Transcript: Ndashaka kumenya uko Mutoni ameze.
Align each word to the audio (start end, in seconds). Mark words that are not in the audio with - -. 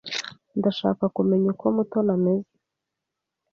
Ndashaka 0.59 1.03
kumenya 1.15 1.47
uko 1.53 1.65
Mutoni 1.75 2.11
ameze. 2.17 2.51